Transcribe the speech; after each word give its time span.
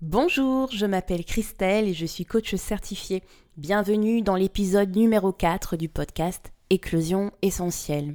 Bonjour, 0.00 0.70
je 0.70 0.86
m'appelle 0.86 1.24
Christelle 1.24 1.88
et 1.88 1.94
je 1.94 2.06
suis 2.06 2.24
coach 2.24 2.54
certifié. 2.54 3.22
Bienvenue 3.56 4.22
dans 4.22 4.36
l'épisode 4.36 4.94
numéro 4.96 5.32
4 5.32 5.76
du 5.76 5.88
podcast 5.88 6.52
Éclosion 6.70 7.30
essentielle. 7.42 8.14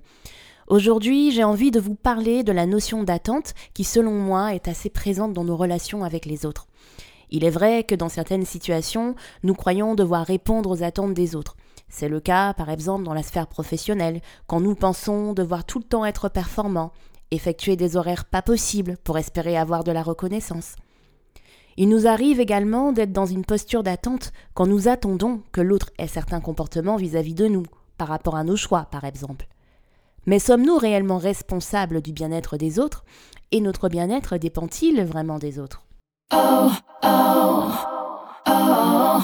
Aujourd'hui, 0.67 1.31
j'ai 1.31 1.43
envie 1.43 1.71
de 1.71 1.79
vous 1.79 1.95
parler 1.95 2.43
de 2.43 2.51
la 2.51 2.65
notion 2.65 3.03
d'attente 3.03 3.53
qui, 3.73 3.83
selon 3.83 4.11
moi, 4.11 4.55
est 4.55 4.67
assez 4.67 4.89
présente 4.89 5.33
dans 5.33 5.43
nos 5.43 5.57
relations 5.57 6.03
avec 6.03 6.25
les 6.25 6.45
autres. 6.45 6.67
Il 7.31 7.43
est 7.43 7.49
vrai 7.49 7.83
que 7.83 7.95
dans 7.95 8.09
certaines 8.09 8.45
situations, 8.45 9.15
nous 9.43 9.53
croyons 9.53 9.93
devoir 9.93 10.25
répondre 10.25 10.71
aux 10.71 10.83
attentes 10.83 11.13
des 11.13 11.35
autres. 11.35 11.57
C'est 11.89 12.09
le 12.09 12.19
cas, 12.19 12.53
par 12.53 12.69
exemple, 12.69 13.03
dans 13.03 13.13
la 13.13 13.23
sphère 13.23 13.47
professionnelle, 13.47 14.21
quand 14.47 14.61
nous 14.61 14.75
pensons 14.75 15.33
devoir 15.33 15.65
tout 15.65 15.79
le 15.79 15.85
temps 15.85 16.05
être 16.05 16.29
performants, 16.29 16.91
effectuer 17.31 17.75
des 17.75 17.97
horaires 17.97 18.25
pas 18.25 18.41
possibles 18.41 18.97
pour 19.03 19.17
espérer 19.17 19.57
avoir 19.57 19.83
de 19.83 19.91
la 19.91 20.03
reconnaissance. 20.03 20.75
Il 21.77 21.89
nous 21.89 22.07
arrive 22.07 22.39
également 22.39 22.91
d'être 22.91 23.11
dans 23.11 23.25
une 23.25 23.45
posture 23.45 23.83
d'attente 23.83 24.31
quand 24.53 24.67
nous 24.67 24.87
attendons 24.87 25.41
que 25.51 25.61
l'autre 25.61 25.91
ait 25.97 26.07
certains 26.07 26.41
comportements 26.41 26.97
vis-à-vis 26.97 27.33
de 27.33 27.47
nous, 27.47 27.65
par 27.97 28.09
rapport 28.09 28.35
à 28.35 28.43
nos 28.43 28.55
choix, 28.55 28.87
par 28.91 29.03
exemple. 29.03 29.47
Mais 30.25 30.39
sommes-nous 30.39 30.77
réellement 30.77 31.17
responsables 31.17 32.01
du 32.01 32.11
bien-être 32.11 32.57
des 32.57 32.79
autres 32.79 33.03
Et 33.51 33.61
notre 33.61 33.89
bien-être 33.89 34.37
dépend-il 34.37 35.03
vraiment 35.03 35.39
des 35.39 35.57
autres? 35.57 35.83
Oh, 36.33 36.69
oh, 37.03 37.71
oh. 38.45 39.21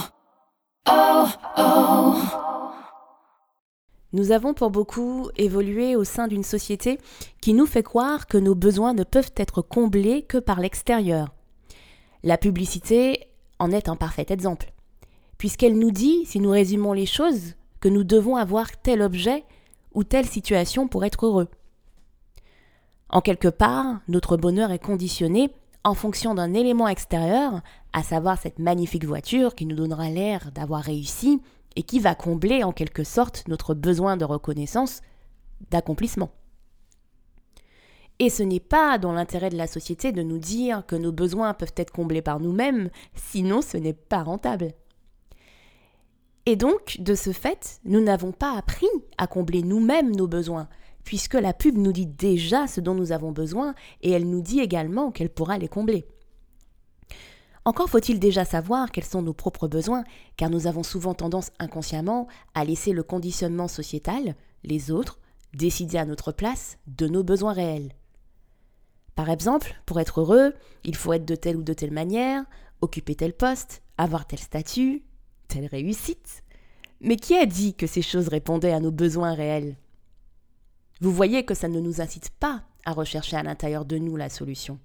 Nous 4.15 4.31
avons 4.31 4.53
pour 4.53 4.71
beaucoup 4.71 5.27
évolué 5.35 5.97
au 5.97 6.05
sein 6.05 6.29
d'une 6.29 6.45
société 6.45 6.99
qui 7.41 7.53
nous 7.53 7.65
fait 7.65 7.83
croire 7.83 8.27
que 8.27 8.37
nos 8.37 8.55
besoins 8.55 8.93
ne 8.93 9.03
peuvent 9.03 9.33
être 9.35 9.61
comblés 9.61 10.21
que 10.21 10.37
par 10.37 10.61
l'extérieur. 10.61 11.35
La 12.23 12.37
publicité 12.37 13.27
en 13.59 13.71
est 13.71 13.89
un 13.89 13.97
parfait 13.97 14.27
exemple, 14.29 14.71
puisqu'elle 15.37 15.77
nous 15.77 15.91
dit, 15.91 16.23
si 16.23 16.39
nous 16.39 16.49
résumons 16.49 16.93
les 16.93 17.05
choses, 17.05 17.55
que 17.81 17.89
nous 17.89 18.05
devons 18.05 18.37
avoir 18.37 18.71
tel 18.81 19.01
objet 19.01 19.43
ou 19.93 20.05
telle 20.05 20.27
situation 20.27 20.87
pour 20.87 21.03
être 21.03 21.25
heureux. 21.25 21.49
En 23.09 23.19
quelque 23.19 23.49
part, 23.49 23.99
notre 24.07 24.37
bonheur 24.37 24.71
est 24.71 24.79
conditionné 24.79 25.51
en 25.83 25.93
fonction 25.93 26.33
d'un 26.35 26.53
élément 26.53 26.87
extérieur, 26.87 27.59
à 27.91 28.01
savoir 28.01 28.39
cette 28.39 28.59
magnifique 28.59 29.05
voiture 29.05 29.55
qui 29.55 29.65
nous 29.65 29.75
donnera 29.75 30.09
l'air 30.09 30.53
d'avoir 30.53 30.83
réussi 30.83 31.41
et 31.75 31.83
qui 31.83 31.99
va 31.99 32.15
combler 32.15 32.63
en 32.63 32.71
quelque 32.71 33.03
sorte 33.03 33.47
notre 33.47 33.73
besoin 33.73 34.17
de 34.17 34.25
reconnaissance, 34.25 35.01
d'accomplissement. 35.71 36.31
Et 38.19 38.29
ce 38.29 38.43
n'est 38.43 38.61
pas 38.61 38.97
dans 38.97 39.11
l'intérêt 39.11 39.49
de 39.49 39.57
la 39.57 39.67
société 39.67 40.11
de 40.11 40.23
nous 40.23 40.37
dire 40.37 40.85
que 40.85 40.95
nos 40.95 41.11
besoins 41.11 41.53
peuvent 41.53 41.73
être 41.75 41.91
comblés 41.91 42.21
par 42.21 42.39
nous-mêmes, 42.39 42.89
sinon 43.13 43.61
ce 43.61 43.77
n'est 43.77 43.93
pas 43.93 44.23
rentable. 44.23 44.73
Et 46.45 46.55
donc, 46.55 46.97
de 46.99 47.15
ce 47.15 47.31
fait, 47.31 47.81
nous 47.83 48.01
n'avons 48.01 48.31
pas 48.31 48.55
appris 48.55 48.87
à 49.17 49.27
combler 49.27 49.63
nous-mêmes 49.63 50.15
nos 50.15 50.27
besoins, 50.27 50.69
puisque 51.03 51.33
la 51.33 51.53
pub 51.53 51.77
nous 51.77 51.91
dit 51.91 52.05
déjà 52.05 52.67
ce 52.67 52.79
dont 52.79 52.93
nous 52.93 53.11
avons 53.11 53.31
besoin, 53.31 53.75
et 54.01 54.11
elle 54.11 54.29
nous 54.29 54.41
dit 54.41 54.59
également 54.59 55.11
qu'elle 55.11 55.29
pourra 55.29 55.57
les 55.57 55.67
combler. 55.67 56.05
Encore 57.67 57.89
faut-il 57.89 58.19
déjà 58.19 58.45
savoir 58.45 58.91
quels 58.91 59.05
sont 59.05 59.23
nos 59.23 59.33
propres 59.33 59.67
besoins, 59.67 60.03
car 60.37 60.51
nous 60.51 60.67
avons 60.67 60.83
souvent 60.83 61.15
tendance 61.15 61.51
inconsciemment 61.57 62.27
à 62.53 62.63
laisser 62.63 62.91
le 62.91 63.01
conditionnement 63.01 63.67
sociétal, 63.67 64.35
les 64.63 64.91
autres, 64.91 65.19
décider 65.53 65.97
à 65.97 66.05
notre 66.05 66.31
place 66.31 66.77
de 66.85 67.07
nos 67.07 67.23
besoins 67.23 67.53
réels. 67.53 67.91
Par 69.15 69.31
exemple, 69.31 69.75
pour 69.87 69.99
être 69.99 70.21
heureux, 70.21 70.53
il 70.83 70.95
faut 70.95 71.13
être 71.13 71.25
de 71.25 71.35
telle 71.35 71.57
ou 71.57 71.63
de 71.63 71.73
telle 71.73 71.91
manière, 71.91 72.43
occuper 72.81 73.15
tel 73.15 73.33
poste, 73.33 73.81
avoir 73.97 74.27
tel 74.27 74.39
statut, 74.39 75.03
telle 75.47 75.65
réussite. 75.65 76.43
Mais 77.01 77.15
qui 77.15 77.35
a 77.35 77.47
dit 77.47 77.73
que 77.73 77.87
ces 77.87 78.03
choses 78.03 78.27
répondaient 78.27 78.73
à 78.73 78.79
nos 78.79 78.91
besoins 78.91 79.33
réels? 79.33 79.75
Vous 81.01 81.11
voyez 81.11 81.45
que 81.45 81.55
ça 81.55 81.67
ne 81.67 81.79
nous 81.79 81.99
incite 81.99 82.29
pas 82.29 82.63
à 82.85 82.91
rechercher 82.91 83.37
à 83.37 83.43
l'intérieur 83.43 83.85
de 83.85 83.97
nous 83.97 84.17
la 84.17 84.29
solution. 84.29 84.79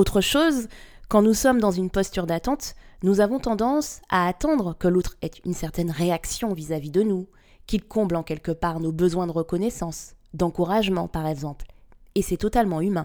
Autre 0.00 0.22
chose, 0.22 0.68
quand 1.10 1.20
nous 1.20 1.34
sommes 1.34 1.60
dans 1.60 1.72
une 1.72 1.90
posture 1.90 2.26
d'attente, 2.26 2.74
nous 3.02 3.20
avons 3.20 3.38
tendance 3.38 4.00
à 4.08 4.26
attendre 4.26 4.74
que 4.78 4.88
l'autre 4.88 5.18
ait 5.20 5.30
une 5.44 5.52
certaine 5.52 5.90
réaction 5.90 6.54
vis-à-vis 6.54 6.90
de 6.90 7.02
nous, 7.02 7.28
qu'il 7.66 7.84
comble 7.84 8.16
en 8.16 8.22
quelque 8.22 8.50
part 8.50 8.80
nos 8.80 8.92
besoins 8.92 9.26
de 9.26 9.32
reconnaissance, 9.32 10.14
d'encouragement 10.32 11.06
par 11.06 11.26
exemple. 11.26 11.66
Et 12.14 12.22
c'est 12.22 12.38
totalement 12.38 12.80
humain. 12.80 13.04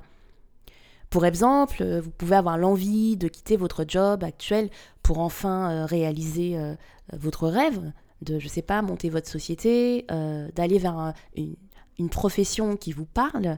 Pour 1.09 1.25
exemple, 1.25 1.83
vous 1.83 2.11
pouvez 2.11 2.38
avoir 2.38 2.57
l'envie 2.57 3.17
de 3.17 3.27
quitter 3.27 3.57
votre 3.57 3.83
job 3.85 4.23
actuel 4.23 4.69
pour 5.03 5.19
enfin 5.19 5.72
euh, 5.72 5.85
réaliser 5.85 6.57
euh, 6.57 6.75
votre 7.12 7.50
rêve, 7.50 7.91
de, 8.22 8.39
je 8.39 8.47
sais 8.47 8.62
pas, 8.62 8.81
monter 8.81 9.09
votre 9.09 9.27
société, 9.27 10.06
euh, 10.12 10.47
d'aller 10.56 10.79
vers 10.79 11.13
une 11.35 12.09
profession 12.09 12.77
qui 12.77 12.94
vous 12.94 13.06
parle. 13.06 13.57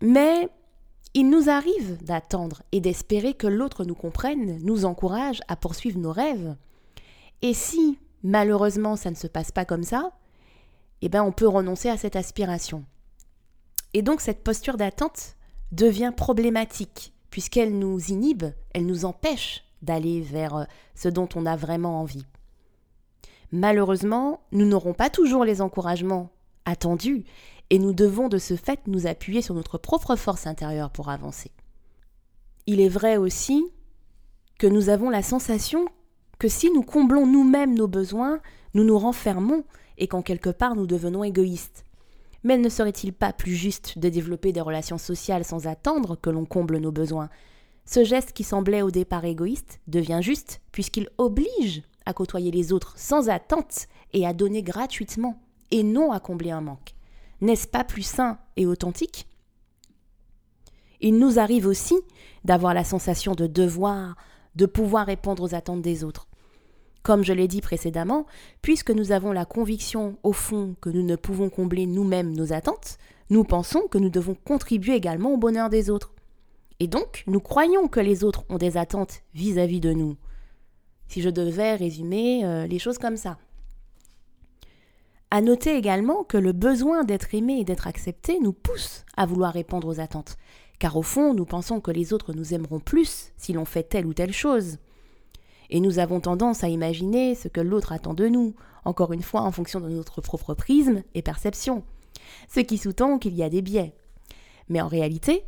Mais 0.00 0.48
il 1.14 1.28
nous 1.28 1.50
arrive 1.50 2.02
d'attendre 2.02 2.62
et 2.72 2.80
d'espérer 2.80 3.34
que 3.34 3.46
l'autre 3.46 3.84
nous 3.84 3.94
comprenne, 3.94 4.58
nous 4.62 4.84
encourage 4.84 5.40
à 5.48 5.56
poursuivre 5.56 5.98
nos 5.98 6.12
rêves. 6.12 6.56
Et 7.42 7.54
si, 7.54 7.98
malheureusement, 8.22 8.96
ça 8.96 9.10
ne 9.10 9.16
se 9.16 9.26
passe 9.26 9.52
pas 9.52 9.64
comme 9.64 9.82
ça, 9.82 10.12
eh 11.02 11.08
bien, 11.08 11.22
on 11.22 11.32
peut 11.32 11.48
renoncer 11.48 11.90
à 11.90 11.96
cette 11.96 12.16
aspiration. 12.16 12.84
Et 13.92 14.02
donc, 14.02 14.20
cette 14.20 14.42
posture 14.42 14.76
d'attente 14.76 15.36
devient 15.70 16.12
problématique, 16.16 17.12
puisqu'elle 17.30 17.78
nous 17.78 17.98
inhibe, 18.10 18.44
elle 18.72 18.86
nous 18.86 19.04
empêche 19.04 19.64
d'aller 19.82 20.20
vers 20.20 20.56
euh, 20.56 20.64
ce 20.94 21.08
dont 21.08 21.28
on 21.34 21.44
a 21.44 21.56
vraiment 21.56 22.00
envie. 22.00 22.24
Malheureusement, 23.50 24.40
nous 24.52 24.64
n'aurons 24.64 24.94
pas 24.94 25.10
toujours 25.10 25.44
les 25.44 25.60
encouragements 25.60 26.30
attendus 26.64 27.24
et 27.72 27.78
nous 27.78 27.94
devons 27.94 28.28
de 28.28 28.36
ce 28.36 28.54
fait 28.54 28.80
nous 28.86 29.06
appuyer 29.06 29.40
sur 29.40 29.54
notre 29.54 29.78
propre 29.78 30.14
force 30.14 30.46
intérieure 30.46 30.90
pour 30.90 31.08
avancer. 31.08 31.50
Il 32.66 32.82
est 32.82 32.90
vrai 32.90 33.16
aussi 33.16 33.64
que 34.58 34.66
nous 34.66 34.90
avons 34.90 35.08
la 35.08 35.22
sensation 35.22 35.86
que 36.38 36.48
si 36.48 36.70
nous 36.70 36.82
comblons 36.82 37.26
nous-mêmes 37.26 37.74
nos 37.74 37.88
besoins, 37.88 38.40
nous 38.74 38.84
nous 38.84 38.98
renfermons 38.98 39.64
et 39.96 40.06
qu'en 40.06 40.20
quelque 40.20 40.50
part 40.50 40.76
nous 40.76 40.86
devenons 40.86 41.24
égoïstes. 41.24 41.86
Mais 42.44 42.58
ne 42.58 42.68
serait-il 42.68 43.14
pas 43.14 43.32
plus 43.32 43.54
juste 43.54 43.98
de 43.98 44.10
développer 44.10 44.52
des 44.52 44.60
relations 44.60 44.98
sociales 44.98 45.46
sans 45.46 45.66
attendre 45.66 46.16
que 46.20 46.28
l'on 46.28 46.44
comble 46.44 46.76
nos 46.76 46.92
besoins? 46.92 47.30
Ce 47.86 48.04
geste 48.04 48.32
qui 48.32 48.44
semblait 48.44 48.82
au 48.82 48.90
départ 48.90 49.24
égoïste 49.24 49.80
devient 49.86 50.20
juste 50.20 50.60
puisqu'il 50.72 51.08
oblige 51.16 51.84
à 52.04 52.12
côtoyer 52.12 52.50
les 52.50 52.74
autres 52.74 52.92
sans 52.98 53.30
attente 53.30 53.86
et 54.12 54.26
à 54.26 54.34
donner 54.34 54.62
gratuitement 54.62 55.40
et 55.70 55.82
non 55.82 56.12
à 56.12 56.20
combler 56.20 56.50
un 56.50 56.60
manque. 56.60 56.92
N'est-ce 57.42 57.66
pas 57.66 57.82
plus 57.82 58.06
sain 58.06 58.38
et 58.56 58.66
authentique? 58.66 59.26
Il 61.00 61.18
nous 61.18 61.40
arrive 61.40 61.66
aussi 61.66 61.96
d'avoir 62.44 62.72
la 62.72 62.84
sensation 62.84 63.34
de 63.34 63.48
devoir, 63.48 64.16
de 64.54 64.64
pouvoir 64.64 65.06
répondre 65.06 65.42
aux 65.42 65.54
attentes 65.54 65.82
des 65.82 66.04
autres. 66.04 66.28
Comme 67.02 67.24
je 67.24 67.32
l'ai 67.32 67.48
dit 67.48 67.60
précédemment, 67.60 68.26
puisque 68.62 68.92
nous 68.92 69.10
avons 69.10 69.32
la 69.32 69.44
conviction 69.44 70.16
au 70.22 70.32
fond 70.32 70.76
que 70.80 70.88
nous 70.88 71.02
ne 71.02 71.16
pouvons 71.16 71.50
combler 71.50 71.86
nous-mêmes 71.86 72.32
nos 72.32 72.52
attentes, 72.52 72.96
nous 73.28 73.42
pensons 73.42 73.88
que 73.90 73.98
nous 73.98 74.08
devons 74.10 74.36
contribuer 74.36 74.94
également 74.94 75.34
au 75.34 75.36
bonheur 75.36 75.68
des 75.68 75.90
autres. 75.90 76.12
Et 76.78 76.86
donc, 76.86 77.24
nous 77.26 77.40
croyons 77.40 77.88
que 77.88 77.98
les 77.98 78.22
autres 78.22 78.44
ont 78.50 78.58
des 78.58 78.76
attentes 78.76 79.22
vis-à-vis 79.34 79.80
de 79.80 79.92
nous. 79.92 80.16
Si 81.08 81.20
je 81.20 81.28
devais 81.28 81.74
résumer 81.74 82.44
euh, 82.44 82.68
les 82.68 82.78
choses 82.78 82.98
comme 82.98 83.16
ça. 83.16 83.36
À 85.34 85.40
noter 85.40 85.78
également 85.78 86.24
que 86.24 86.36
le 86.36 86.52
besoin 86.52 87.04
d'être 87.04 87.34
aimé 87.34 87.56
et 87.58 87.64
d'être 87.64 87.86
accepté 87.86 88.38
nous 88.38 88.52
pousse 88.52 89.06
à 89.16 89.24
vouloir 89.24 89.54
répondre 89.54 89.88
aux 89.88 89.98
attentes, 89.98 90.36
car 90.78 90.94
au 90.98 91.00
fond, 91.00 91.32
nous 91.32 91.46
pensons 91.46 91.80
que 91.80 91.90
les 91.90 92.12
autres 92.12 92.34
nous 92.34 92.52
aimeront 92.52 92.80
plus 92.80 93.32
si 93.38 93.54
l'on 93.54 93.64
fait 93.64 93.82
telle 93.82 94.04
ou 94.04 94.12
telle 94.12 94.34
chose. 94.34 94.76
Et 95.70 95.80
nous 95.80 95.98
avons 95.98 96.20
tendance 96.20 96.64
à 96.64 96.68
imaginer 96.68 97.34
ce 97.34 97.48
que 97.48 97.62
l'autre 97.62 97.92
attend 97.92 98.12
de 98.12 98.28
nous, 98.28 98.54
encore 98.84 99.14
une 99.14 99.22
fois 99.22 99.40
en 99.40 99.50
fonction 99.52 99.80
de 99.80 99.88
notre 99.88 100.20
propre 100.20 100.52
prisme 100.52 101.02
et 101.14 101.22
perception, 101.22 101.82
ce 102.50 102.60
qui 102.60 102.76
sous-tend 102.76 103.18
qu'il 103.18 103.34
y 103.34 103.42
a 103.42 103.48
des 103.48 103.62
biais. 103.62 103.94
Mais 104.68 104.82
en 104.82 104.88
réalité, 104.88 105.44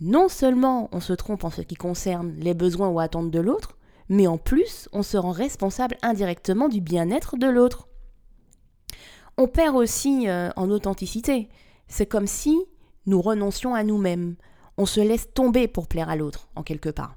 non 0.00 0.30
seulement 0.30 0.88
on 0.92 1.00
se 1.00 1.12
trompe 1.12 1.44
en 1.44 1.50
ce 1.50 1.60
qui 1.60 1.74
concerne 1.74 2.32
les 2.38 2.54
besoins 2.54 2.88
ou 2.88 3.00
attentes 3.00 3.30
de 3.30 3.40
l'autre, 3.40 3.76
mais 4.08 4.28
en 4.28 4.38
plus 4.38 4.88
on 4.94 5.02
se 5.02 5.18
rend 5.18 5.32
responsable 5.32 5.98
indirectement 6.00 6.70
du 6.70 6.80
bien-être 6.80 7.36
de 7.36 7.48
l'autre 7.48 7.86
on 9.36 9.48
perd 9.48 9.76
aussi 9.76 10.28
euh, 10.28 10.50
en 10.56 10.70
authenticité. 10.70 11.48
C'est 11.88 12.06
comme 12.06 12.26
si 12.26 12.58
nous 13.06 13.20
renoncions 13.20 13.74
à 13.74 13.84
nous-mêmes. 13.84 14.36
On 14.76 14.86
se 14.86 15.00
laisse 15.00 15.32
tomber 15.32 15.68
pour 15.68 15.86
plaire 15.86 16.10
à 16.10 16.16
l'autre, 16.16 16.48
en 16.54 16.62
quelque 16.62 16.88
part. 16.88 17.16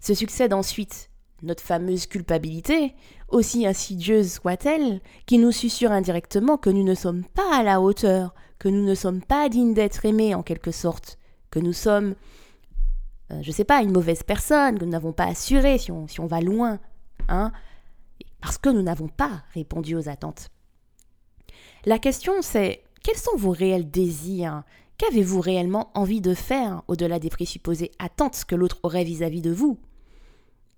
Se 0.00 0.14
succèdent 0.14 0.52
ensuite 0.52 1.10
notre 1.42 1.62
fameuse 1.62 2.06
culpabilité, 2.06 2.94
aussi 3.28 3.66
insidieuse 3.66 4.32
soit-elle, 4.32 5.00
qui 5.26 5.38
nous 5.38 5.50
susurre 5.50 5.92
indirectement 5.92 6.56
que 6.56 6.70
nous 6.70 6.84
ne 6.84 6.94
sommes 6.94 7.24
pas 7.24 7.56
à 7.56 7.62
la 7.62 7.80
hauteur, 7.80 8.34
que 8.58 8.68
nous 8.68 8.84
ne 8.84 8.94
sommes 8.94 9.22
pas 9.22 9.48
dignes 9.48 9.74
d'être 9.74 10.04
aimés 10.04 10.34
en 10.36 10.42
quelque 10.42 10.70
sorte, 10.70 11.18
que 11.50 11.58
nous 11.58 11.72
sommes, 11.72 12.14
euh, 13.32 13.42
je 13.42 13.48
ne 13.48 13.52
sais 13.52 13.64
pas, 13.64 13.82
une 13.82 13.90
mauvaise 13.90 14.22
personne, 14.22 14.78
que 14.78 14.84
nous 14.84 14.90
n'avons 14.90 15.12
pas 15.12 15.26
assuré 15.26 15.78
si 15.78 15.90
on, 15.90 16.06
si 16.06 16.20
on 16.20 16.26
va 16.26 16.40
loin, 16.40 16.78
hein, 17.28 17.50
parce 18.40 18.58
que 18.58 18.68
nous 18.68 18.82
n'avons 18.82 19.08
pas 19.08 19.42
répondu 19.52 19.96
aux 19.96 20.08
attentes. 20.08 20.51
La 21.84 21.98
question 21.98 22.42
c'est, 22.42 22.84
quels 23.02 23.16
sont 23.16 23.36
vos 23.36 23.50
réels 23.50 23.90
désirs? 23.90 24.62
Qu'avez-vous 24.98 25.40
réellement 25.40 25.90
envie 25.94 26.20
de 26.20 26.32
faire 26.32 26.82
au-delà 26.86 27.18
des 27.18 27.28
présupposées 27.28 27.90
attentes 27.98 28.44
que 28.44 28.54
l'autre 28.54 28.78
aurait 28.84 29.02
vis-à-vis 29.02 29.40
-vis 29.40 29.42
de 29.42 29.50
vous? 29.50 29.78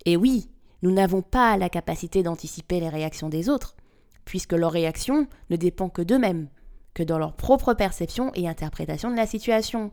Et 0.06 0.16
oui, 0.16 0.48
nous 0.82 0.92
n'avons 0.92 1.20
pas 1.20 1.58
la 1.58 1.68
capacité 1.68 2.22
d'anticiper 2.22 2.80
les 2.80 2.88
réactions 2.88 3.28
des 3.28 3.50
autres, 3.50 3.76
puisque 4.24 4.52
leur 4.52 4.72
réaction 4.72 5.26
ne 5.50 5.56
dépend 5.56 5.90
que 5.90 6.00
d'eux-mêmes, 6.00 6.48
que 6.94 7.02
dans 7.02 7.18
leur 7.18 7.34
propre 7.34 7.74
perception 7.74 8.30
et 8.34 8.48
interprétation 8.48 9.10
de 9.10 9.16
la 9.16 9.26
situation. 9.26 9.90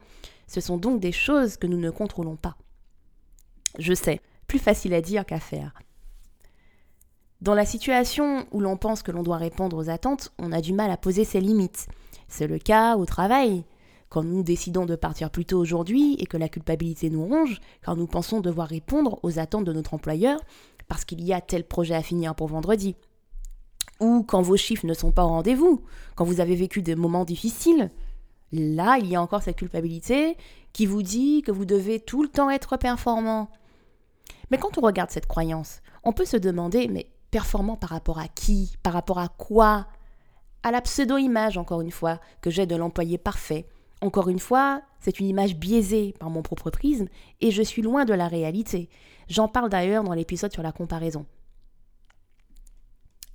Ce 0.47 0.61
sont 0.61 0.77
donc 0.77 1.01
des 1.01 1.11
choses 1.11 1.57
que 1.57 1.67
nous 1.67 1.79
ne 1.79 1.89
contrôlons 1.89 2.37
pas. 2.37 2.55
Je 3.79 3.93
sais, 3.93 4.21
plus 4.47 4.59
facile 4.59 4.93
à 4.93 5.01
dire 5.01 5.25
qu'à 5.25 5.39
faire. 5.39 5.73
Dans 7.41 7.55
la 7.55 7.65
situation 7.65 8.45
où 8.51 8.59
l'on 8.59 8.77
pense 8.77 9.01
que 9.01 9.11
l'on 9.11 9.23
doit 9.23 9.37
répondre 9.37 9.75
aux 9.75 9.89
attentes, 9.89 10.31
on 10.37 10.51
a 10.51 10.61
du 10.61 10.73
mal 10.73 10.91
à 10.91 10.97
poser 10.97 11.25
ses 11.25 11.41
limites. 11.41 11.87
C'est 12.27 12.45
le 12.45 12.59
cas 12.59 12.97
au 12.97 13.05
travail, 13.05 13.63
quand 14.09 14.23
nous 14.23 14.43
décidons 14.43 14.85
de 14.85 14.95
partir 14.95 15.31
plus 15.31 15.45
tôt 15.45 15.57
aujourd'hui 15.57 16.15
et 16.19 16.27
que 16.27 16.37
la 16.37 16.49
culpabilité 16.49 17.09
nous 17.09 17.25
ronge, 17.25 17.59
car 17.83 17.95
nous 17.95 18.05
pensons 18.05 18.41
devoir 18.41 18.67
répondre 18.67 19.19
aux 19.23 19.39
attentes 19.39 19.65
de 19.65 19.73
notre 19.73 19.95
employeur, 19.95 20.39
parce 20.87 21.03
qu'il 21.03 21.23
y 21.23 21.33
a 21.33 21.41
tel 21.41 21.63
projet 21.63 21.95
à 21.95 22.03
finir 22.03 22.35
pour 22.35 22.47
vendredi. 22.47 22.95
Ou 23.99 24.21
quand 24.21 24.43
vos 24.43 24.57
chiffres 24.57 24.85
ne 24.85 24.93
sont 24.93 25.11
pas 25.11 25.25
au 25.25 25.29
rendez-vous, 25.29 25.81
quand 26.15 26.25
vous 26.25 26.41
avez 26.41 26.55
vécu 26.55 26.83
des 26.83 26.95
moments 26.95 27.25
difficiles, 27.25 27.89
là, 28.51 28.99
il 28.99 29.07
y 29.07 29.15
a 29.15 29.21
encore 29.21 29.41
cette 29.41 29.57
culpabilité 29.57 30.37
qui 30.73 30.85
vous 30.85 31.01
dit 31.01 31.41
que 31.41 31.51
vous 31.51 31.65
devez 31.65 31.99
tout 31.99 32.21
le 32.21 32.29
temps 32.29 32.51
être 32.51 32.77
performant. 32.77 33.49
Mais 34.51 34.59
quand 34.59 34.77
on 34.77 34.81
regarde 34.81 35.09
cette 35.09 35.25
croyance, 35.25 35.81
on 36.03 36.13
peut 36.13 36.25
se 36.25 36.37
demander, 36.37 36.87
mais 36.87 37.07
performant 37.31 37.77
par 37.77 37.89
rapport 37.89 38.19
à 38.19 38.27
qui 38.27 38.75
Par 38.83 38.93
rapport 38.93 39.19
à 39.19 39.29
quoi 39.29 39.87
À 40.63 40.71
la 40.71 40.81
pseudo-image, 40.81 41.57
encore 41.57 41.81
une 41.81 41.91
fois, 41.91 42.19
que 42.41 42.49
j'ai 42.49 42.65
de 42.65 42.75
l'employé 42.75 43.17
parfait. 43.17 43.65
Encore 44.01 44.29
une 44.29 44.39
fois, 44.39 44.81
c'est 44.99 45.19
une 45.19 45.27
image 45.27 45.55
biaisée 45.55 46.13
par 46.19 46.29
mon 46.29 46.41
propre 46.41 46.69
prisme 46.69 47.07
et 47.39 47.51
je 47.51 47.61
suis 47.61 47.81
loin 47.81 48.05
de 48.05 48.13
la 48.13 48.27
réalité. 48.27 48.89
J'en 49.29 49.47
parle 49.47 49.69
d'ailleurs 49.69 50.03
dans 50.03 50.13
l'épisode 50.13 50.51
sur 50.51 50.63
la 50.63 50.71
comparaison. 50.71 51.25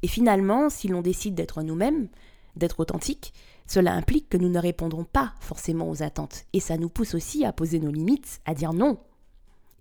Et 0.03 0.09
finalement, 0.09 0.69
si 0.69 0.89
l'on 0.89 1.03
décide 1.03 1.35
d'être 1.35 1.63
nous-mêmes, 1.63 2.09
d'être 2.57 2.81
authentique, 2.81 3.33
cela 3.67 3.93
implique 3.93 4.29
que 4.29 4.37
nous 4.37 4.49
ne 4.49 4.59
répondrons 4.59 5.05
pas 5.05 5.35
forcément 5.41 5.89
aux 5.89 6.03
attentes. 6.03 6.45
Et 6.53 6.61
ça 6.61 6.77
nous 6.77 6.89
pousse 6.89 7.15
aussi 7.15 7.45
à 7.45 7.53
poser 7.53 7.81
nos 7.81 7.91
limites, 7.91 8.41
à 8.45 8.55
dire 8.55 8.73
non. 8.73 8.99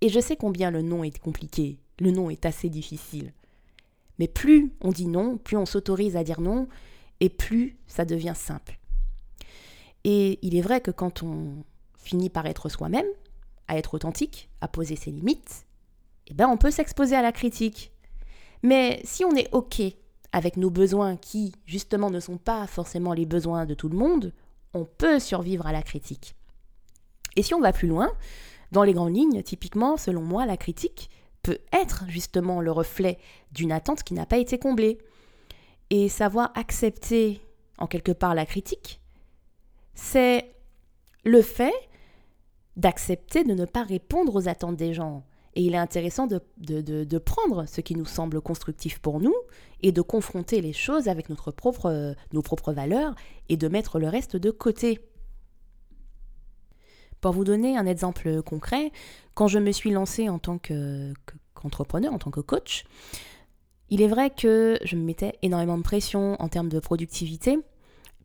Et 0.00 0.08
je 0.08 0.20
sais 0.20 0.36
combien 0.36 0.70
le 0.70 0.82
non 0.82 1.04
est 1.04 1.18
compliqué, 1.18 1.78
le 2.00 2.10
non 2.10 2.30
est 2.30 2.46
assez 2.46 2.68
difficile. 2.68 3.32
Mais 4.18 4.28
plus 4.28 4.72
on 4.80 4.90
dit 4.90 5.06
non, 5.06 5.36
plus 5.38 5.56
on 5.56 5.66
s'autorise 5.66 6.16
à 6.16 6.24
dire 6.24 6.40
non, 6.40 6.68
et 7.20 7.28
plus 7.28 7.76
ça 7.86 8.04
devient 8.04 8.34
simple. 8.34 8.78
Et 10.04 10.38
il 10.42 10.56
est 10.56 10.62
vrai 10.62 10.80
que 10.80 10.90
quand 10.90 11.22
on 11.22 11.64
finit 11.96 12.30
par 12.30 12.46
être 12.46 12.68
soi-même, 12.68 13.06
à 13.68 13.76
être 13.76 13.94
authentique, 13.94 14.48
à 14.60 14.68
poser 14.68 14.96
ses 14.96 15.10
limites, 15.10 15.66
eh 16.28 16.34
ben 16.34 16.48
on 16.48 16.56
peut 16.56 16.70
s'exposer 16.70 17.16
à 17.16 17.22
la 17.22 17.32
critique. 17.32 17.92
Mais 18.62 19.00
si 19.04 19.24
on 19.24 19.34
est 19.34 19.48
OK 19.52 19.82
avec 20.32 20.56
nos 20.56 20.70
besoins 20.70 21.16
qui, 21.16 21.52
justement, 21.66 22.10
ne 22.10 22.20
sont 22.20 22.36
pas 22.36 22.66
forcément 22.66 23.12
les 23.12 23.26
besoins 23.26 23.66
de 23.66 23.74
tout 23.74 23.88
le 23.88 23.96
monde, 23.96 24.32
on 24.74 24.84
peut 24.84 25.18
survivre 25.18 25.66
à 25.66 25.72
la 25.72 25.82
critique. 25.82 26.34
Et 27.36 27.42
si 27.42 27.54
on 27.54 27.60
va 27.60 27.72
plus 27.72 27.88
loin, 27.88 28.10
dans 28.72 28.82
les 28.82 28.92
grandes 28.92 29.16
lignes, 29.16 29.42
typiquement, 29.42 29.96
selon 29.96 30.22
moi, 30.22 30.46
la 30.46 30.56
critique 30.56 31.10
peut 31.46 31.58
être 31.72 32.06
justement 32.08 32.60
le 32.60 32.72
reflet 32.72 33.18
d'une 33.52 33.70
attente 33.70 34.02
qui 34.02 34.14
n'a 34.14 34.26
pas 34.26 34.38
été 34.38 34.58
comblée. 34.58 34.98
Et 35.90 36.08
savoir 36.08 36.50
accepter 36.56 37.40
en 37.78 37.86
quelque 37.86 38.10
part 38.10 38.34
la 38.34 38.44
critique, 38.44 39.00
c'est 39.94 40.52
le 41.22 41.42
fait 41.42 41.72
d'accepter 42.74 43.44
de 43.44 43.54
ne 43.54 43.64
pas 43.64 43.84
répondre 43.84 44.34
aux 44.34 44.48
attentes 44.48 44.74
des 44.74 44.92
gens. 44.92 45.22
Et 45.54 45.62
il 45.62 45.74
est 45.74 45.78
intéressant 45.78 46.26
de, 46.26 46.40
de, 46.58 47.18
prendre 47.18 47.66
ce 47.66 47.80
qui 47.80 47.94
nous 47.94 48.04
semble 48.04 48.40
constructif 48.40 48.98
pour 48.98 49.20
nous 49.20 49.34
et 49.80 49.92
de 49.92 50.02
confronter 50.02 50.60
les 50.60 50.72
choses 50.72 51.06
avec 51.06 51.28
notre 51.28 51.52
propre, 51.52 52.16
nos 52.32 52.42
propres 52.42 52.72
valeurs 52.72 53.14
et 53.48 53.56
de 53.56 53.68
mettre 53.68 54.00
le 54.00 54.08
reste 54.08 54.36
de 54.36 54.50
côté. 54.50 54.98
Pour 57.26 57.34
vous 57.34 57.42
donner 57.42 57.76
un 57.76 57.86
exemple 57.86 58.40
concret, 58.42 58.92
quand 59.34 59.48
je 59.48 59.58
me 59.58 59.72
suis 59.72 59.90
lancée 59.90 60.28
en 60.28 60.38
tant 60.38 60.58
qu'entrepreneur, 60.58 62.12
en 62.12 62.20
tant 62.20 62.30
que 62.30 62.38
coach, 62.38 62.84
il 63.90 64.00
est 64.00 64.06
vrai 64.06 64.30
que 64.30 64.78
je 64.84 64.94
me 64.94 65.02
mettais 65.02 65.36
énormément 65.42 65.76
de 65.76 65.82
pression 65.82 66.40
en 66.40 66.48
termes 66.48 66.68
de 66.68 66.78
productivité 66.78 67.58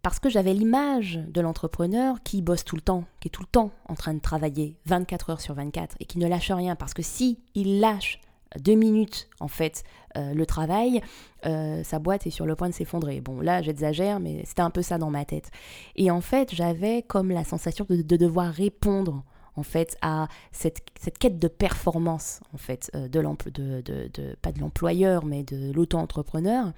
parce 0.03 0.19
que 0.19 0.29
j'avais 0.29 0.53
l'image 0.53 1.19
de 1.27 1.41
l'entrepreneur 1.41 2.21
qui 2.21 2.43
bosse 2.43 2.63
tout 2.63 2.75
le 2.75 2.83
temps, 2.83 3.05
qui 3.19 3.29
est 3.29 3.31
tout 3.31 3.41
le 3.41 3.47
temps 3.47 3.71
en 3.87 3.95
train 3.95 4.13
de 4.13 4.19
travailler 4.19 4.77
24 4.85 5.31
heures 5.31 5.41
sur 5.41 5.55
24 5.55 5.95
et 5.99 6.05
qui 6.05 6.19
ne 6.19 6.27
lâche 6.27 6.51
rien 6.51 6.75
parce 6.75 6.93
que 6.93 7.01
si 7.01 7.39
il 7.55 7.79
lâche 7.79 8.21
deux 8.59 8.75
minutes 8.75 9.29
en 9.39 9.47
fait 9.47 9.83
euh, 10.17 10.33
le 10.33 10.45
travail, 10.45 11.01
euh, 11.45 11.83
sa 11.83 11.99
boîte 11.99 12.27
est 12.27 12.31
sur 12.31 12.45
le 12.45 12.55
point 12.55 12.69
de 12.69 12.73
s'effondrer. 12.73 13.21
Bon 13.21 13.39
là 13.39 13.61
j'exagère 13.61 14.19
mais 14.19 14.43
c'était 14.45 14.61
un 14.61 14.69
peu 14.69 14.81
ça 14.81 14.97
dans 14.97 15.09
ma 15.09 15.25
tête. 15.25 15.51
Et 15.95 16.11
en 16.11 16.21
fait 16.21 16.53
j'avais 16.53 17.01
comme 17.03 17.29
la 17.29 17.43
sensation 17.43 17.85
de, 17.89 18.01
devoir 18.01 18.51
répondre 18.51 19.23
en 19.55 19.63
fait 19.63 19.97
à 20.01 20.27
cette, 20.51 20.81
cette 20.99 21.17
quête 21.17 21.39
de 21.39 21.47
performance 21.47 22.39
en 22.53 22.57
fait 22.57 22.91
euh, 22.95 23.07
de, 23.07 23.21
de, 23.51 23.81
de, 23.81 24.09
de, 24.13 24.35
pas 24.41 24.51
de 24.51 24.59
l'employeur 24.59 25.25
mais 25.25 25.43
de 25.43 25.71
l'auto-entrepreneur. 25.71 26.73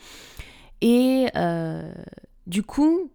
Et 0.81 1.27
du 2.45 2.61
coup, 2.61 3.09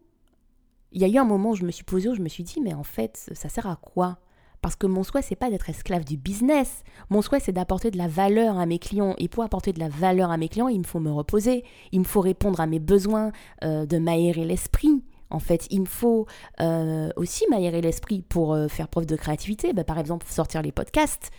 il 0.93 1.03
y 1.03 1.05
a 1.05 1.09
eu 1.09 1.19
un 1.19 1.25
moment 1.25 1.51
où 1.51 1.55
je 1.55 1.65
me 1.65 1.71
suis 1.71 1.85
posée, 1.85 2.09
où 2.09 2.15
je 2.15 2.23
me 2.23 2.29
suis 2.31 2.43
dit, 2.43 2.63
mais 2.63 2.73
en 2.73 2.83
fait, 2.83 3.31
ça 3.35 3.51
sert 3.51 3.67
à 3.67 3.77
quoi 3.77 4.19
Parce 4.61 4.75
que 4.75 4.87
mon 4.87 5.05
souhait, 5.05 5.23
c'est 5.23 5.37
pas 5.37 5.51
d'être 5.51 5.71
esclave 5.71 6.05
du 6.05 6.17
business. 6.17 6.83
Mon 7.11 7.23
souhait, 7.23 7.41
c'est 7.41 7.53
d'apporter 7.53 7.91
de 7.91 7.99
la 7.99 8.09
valeur 8.09 8.59
à 8.59 8.67
mes 8.67 8.79
clients. 8.79 9.15
Et 9.19 9.29
pour 9.29 9.45
apporter 9.45 9.73
de 9.73 9.79
la 9.79 9.89
valeur 9.89 10.31
à 10.31 10.37
mes 10.37 10.49
clients, 10.49 10.69
il 10.69 10.81
me 10.81 10.85
faut 10.85 10.99
me 10.99 11.13
reposer. 11.13 11.65
Il 11.93 12.01
me 12.01 12.05
faut 12.05 12.21
répondre 12.21 12.61
à 12.61 12.67
mes 12.67 12.81
besoins 12.81 13.31
euh, 13.65 13.87
de 13.87 13.99
m'aérer 13.99 14.45
l'esprit. 14.45 15.05
En 15.31 15.39
fait, 15.39 15.67
il 15.71 15.83
me 15.83 15.87
faut 15.87 16.27
euh, 16.61 17.11
aussi 17.17 17.45
m'aérer 17.51 17.81
l'esprit 17.81 18.23
pour 18.23 18.55
euh, 18.55 18.67
faire 18.67 18.89
preuve 18.89 19.07
de 19.07 19.15
créativité. 19.15 19.73
Bah, 19.73 19.85
par 19.85 19.99
exemple, 19.99 20.27
sortir 20.29 20.63
les 20.63 20.73
podcasts, 20.73 21.31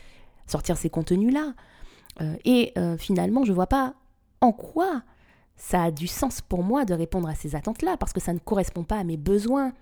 sortir 0.48 0.78
ces 0.78 0.90
contenus-là. 0.90 1.54
et 2.46 2.74
finalement, 2.98 3.46
je 3.46 3.54
vois 3.54 3.68
pas 3.68 3.94
en 4.42 4.52
quoi 4.52 5.04
ça 5.60 5.84
a 5.84 5.92
du 5.92 6.08
sens 6.08 6.42
pour 6.42 6.64
moi 6.64 6.86
de 6.86 6.94
répondre 6.94 7.28
à 7.28 7.36
ces 7.36 7.54
attentes-là 7.54 7.98
parce 7.98 8.14
que 8.14 8.22
ça 8.22 8.34
ne 8.34 8.40
correspond 8.40 8.84
pas 8.84 8.98
à 8.98 9.04
mes 9.04 9.18
besoins. 9.18 9.74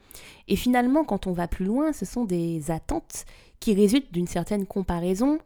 Et 0.48 0.56
finalement, 0.56 1.06
quand 1.06 1.28
on 1.28 1.34
va 1.34 1.48
plus 1.48 1.66
loin, 1.66 1.94
ce 1.94 2.04
sont 2.04 2.26
des 2.26 2.72
attentes 2.72 3.26
qui 3.60 3.76
résultent 3.76 4.12
d'une 4.12 4.28
certaine 4.28 4.66
comparaison, 4.66 5.38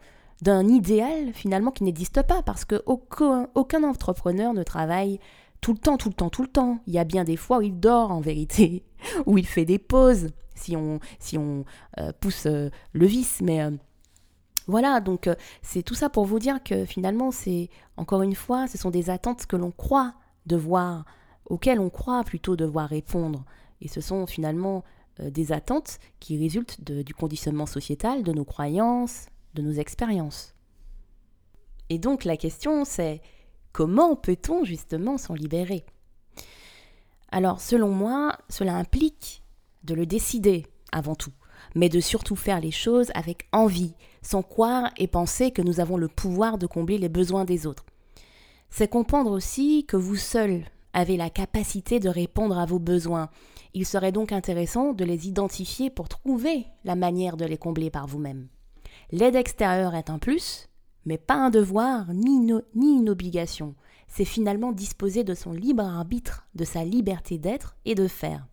d'un 0.41 0.67
idéal 0.67 1.33
finalement 1.33 1.69
qui 1.69 1.83
n'existe 1.83 2.23
pas 2.23 2.41
parce 2.41 2.65
que 2.65 2.81
aucun, 2.85 3.83
entrepreneur 3.83 4.53
ne 4.53 4.63
travaille 4.63 5.19
tout 5.59 5.73
le 5.73 5.79
temps, 5.79 5.97
tout 5.97 6.09
le 6.09 6.15
temps, 6.15 6.29
tout 6.29 6.43
le 6.43 6.47
temps. 6.47 6.79
Il 6.88 6.93
y 6.93 6.97
a 6.97 7.03
bien 7.03 7.25
des 7.25 7.38
fois 7.38 7.57
où 7.57 7.61
il 7.61 7.77
dort 7.77 8.11
en 8.11 8.21
vérité, 8.21 8.83
où 9.25 9.38
il 9.38 9.45
fait 9.45 9.65
des 9.65 9.79
pauses 9.79 10.29
si 10.55 10.77
on, 10.77 11.00
si 11.19 11.38
on 11.38 11.65
euh, 12.00 12.13
pousse 12.19 12.45
euh, 12.45 12.69
le 12.93 13.05
vice, 13.05 13.39
mais... 13.43 13.61
Euh, 13.61 13.71
voilà, 14.71 15.01
donc 15.01 15.29
c'est 15.61 15.83
tout 15.83 15.95
ça 15.95 16.09
pour 16.09 16.25
vous 16.25 16.39
dire 16.39 16.63
que 16.63 16.85
finalement, 16.85 17.31
c'est 17.31 17.69
encore 17.97 18.21
une 18.21 18.35
fois, 18.35 18.67
ce 18.67 18.77
sont 18.77 18.89
des 18.89 19.09
attentes 19.09 19.45
que 19.45 19.55
l'on 19.55 19.71
croit 19.71 20.15
devoir, 20.45 21.05
auxquelles 21.45 21.79
on 21.79 21.89
croit 21.89 22.23
plutôt 22.23 22.55
devoir 22.55 22.89
répondre. 22.89 23.43
Et 23.81 23.87
ce 23.87 24.01
sont 24.01 24.25
finalement 24.25 24.83
euh, 25.19 25.29
des 25.29 25.51
attentes 25.51 25.99
qui 26.19 26.37
résultent 26.37 26.81
du 26.81 27.13
conditionnement 27.13 27.65
sociétal, 27.65 28.23
de 28.23 28.31
nos 28.31 28.45
croyances, 28.45 29.27
de 29.53 29.61
nos 29.61 29.73
expériences. 29.73 30.55
Et 31.89 31.99
donc 31.99 32.23
la 32.23 32.37
question 32.37 32.85
c'est 32.85 33.21
comment 33.73 34.15
peut-on 34.15 34.63
justement 34.63 35.17
s'en 35.17 35.33
libérer? 35.33 35.85
Alors 37.29 37.59
selon 37.59 37.89
moi, 37.89 38.37
cela 38.49 38.75
implique 38.75 39.43
de 39.83 39.93
le 39.93 40.05
décider 40.05 40.65
avant 40.91 41.15
tout, 41.15 41.33
mais 41.75 41.89
de 41.89 41.99
surtout 41.99 42.35
faire 42.35 42.61
les 42.61 42.71
choses 42.71 43.11
avec 43.13 43.47
envie, 43.51 43.95
sans 44.21 44.43
croire 44.43 44.91
et 44.97 45.07
penser 45.07 45.51
que 45.51 45.61
nous 45.61 45.79
avons 45.79 45.97
le 45.97 46.07
pouvoir 46.07 46.57
de 46.57 46.67
combler 46.67 46.97
les 46.97 47.09
besoins 47.09 47.45
des 47.45 47.65
autres 47.65 47.85
c'est 48.71 48.87
comprendre 48.87 49.31
aussi 49.31 49.85
que 49.85 49.97
vous 49.97 50.15
seul 50.15 50.63
avez 50.93 51.17
la 51.17 51.29
capacité 51.29 51.99
de 51.99 52.09
répondre 52.09 52.57
à 52.57 52.65
vos 52.65 52.79
besoins. 52.79 53.29
Il 53.73 53.85
serait 53.85 54.11
donc 54.11 54.31
intéressant 54.31 54.93
de 54.93 55.05
les 55.05 55.27
identifier 55.27 55.89
pour 55.89 56.09
trouver 56.09 56.65
la 56.83 56.95
manière 56.95 57.37
de 57.37 57.45
les 57.45 57.57
combler 57.57 57.89
par 57.89 58.07
vous-même. 58.07 58.47
L'aide 59.11 59.35
extérieure 59.35 59.93
est 59.95 60.09
un 60.09 60.19
plus, 60.19 60.69
mais 61.05 61.17
pas 61.17 61.35
un 61.35 61.49
devoir 61.49 62.13
ni, 62.13 62.39
ni 62.75 62.97
une 62.97 63.09
obligation. 63.09 63.75
C'est 64.07 64.25
finalement 64.25 64.71
disposer 64.71 65.23
de 65.23 65.33
son 65.33 65.51
libre 65.51 65.83
arbitre, 65.83 66.45
de 66.55 66.65
sa 66.65 66.83
liberté 66.83 67.37
d'être 67.37 67.75
et 67.85 67.95
de 67.95 68.07
faire. 68.07 68.47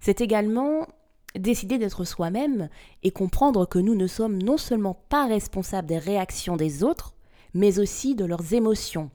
C'est 0.00 0.20
également 0.20 0.86
décider 1.34 1.78
d'être 1.78 2.04
soi-même 2.04 2.68
et 3.02 3.10
comprendre 3.10 3.66
que 3.66 3.78
nous 3.78 3.94
ne 3.94 4.06
sommes 4.06 4.42
non 4.42 4.56
seulement 4.56 4.94
pas 5.08 5.26
responsables 5.26 5.88
des 5.88 5.98
réactions 5.98 6.56
des 6.56 6.82
autres, 6.82 7.14
mais 7.54 7.78
aussi 7.78 8.14
de 8.14 8.24
leurs 8.24 8.54
émotions. 8.54 9.10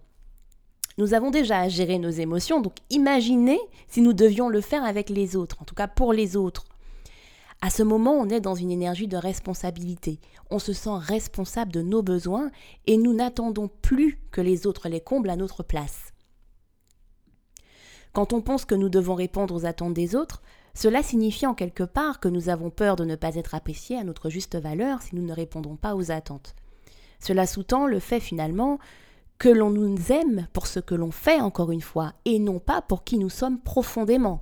Nous 0.98 1.15
avons 1.15 1.32
déjà 1.32 1.60
à 1.60 1.70
gérer 1.70 1.98
nos 1.98 2.12
émotions, 2.12 2.62
donc 2.62 2.75
imaginez 2.89 3.60
si 3.88 4.01
nous 4.01 4.13
devions 4.13 4.48
le 4.48 4.62
faire 4.62 4.84
avec 4.84 5.10
les 5.10 5.36
autres, 5.36 5.58
en 5.62 5.65
tout 5.65 5.75
cas 5.75 5.88
pour 5.88 6.13
les 6.13 6.36
autres. 6.36 6.65
À 7.62 7.70
ce 7.70 7.82
moment, 7.82 8.12
on 8.12 8.29
est 8.29 8.41
dans 8.41 8.55
une 8.55 8.72
énergie 8.72 9.08
de 9.08 9.15
responsabilité. 9.15 10.20
On 10.51 10.60
se 10.60 10.74
sent 10.74 10.98
responsable 10.98 11.72
de 11.72 11.82
nos 11.82 12.03
besoins 12.03 12.51
et 12.86 12.98
nous 12.98 13.13
n'attendons 13.13 13.70
plus 13.82 14.20
que 14.32 14.41
les 14.41 14.67
autres 14.67 14.89
les 14.89 15.00
comblent 15.00 15.29
à 15.29 15.38
notre 15.38 15.63
place. 15.63 16.13
Quand 18.12 18.34
on 18.34 18.41
pense 18.41 18.65
que 18.65 18.75
nous 18.75 18.89
devons 18.89 19.15
répondre 19.15 19.55
aux 19.55 19.65
attentes 19.65 19.93
des 19.93 20.13
autres, 20.13 20.43
cela 20.73 21.03
signifie 21.03 21.45
en 21.45 21.53
quelque 21.53 21.83
part 21.83 22.19
que 22.19 22.27
nous 22.27 22.49
avons 22.49 22.69
peur 22.69 22.95
de 22.95 23.05
ne 23.05 23.15
pas 23.15 23.35
être 23.35 23.53
appréciés 23.53 23.97
à 23.97 24.03
notre 24.03 24.29
juste 24.29 24.55
valeur 24.55 25.01
si 25.01 25.15
nous 25.15 25.23
ne 25.23 25.33
répondons 25.33 25.75
pas 25.75 25.95
aux 25.95 26.11
attentes. 26.11 26.55
Cela 27.19 27.45
sous-tend 27.45 27.85
le 27.85 27.99
fait 27.99 28.19
finalement 28.19 28.79
que 29.37 29.49
l'on 29.49 29.69
nous 29.69 29.97
aime 30.11 30.47
pour 30.51 30.67
ce 30.67 30.79
que 30.79 30.95
l'on 30.95 31.11
fait 31.11 31.39
encore 31.39 31.71
une 31.71 31.81
fois, 31.81 32.13
et 32.25 32.39
non 32.39 32.59
pas 32.59 32.81
pour 32.81 33.03
qui 33.03 33.17
nous 33.17 33.29
sommes 33.29 33.59
profondément. 33.59 34.41